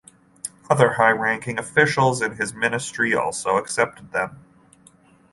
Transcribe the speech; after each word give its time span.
Other 0.67 0.93
high-ranking 0.93 1.59
officials 1.59 2.23
in 2.23 2.37
his 2.37 2.55
Ministry 2.55 3.13
also 3.13 3.57
accepted 3.57 4.11
them. 4.11 4.43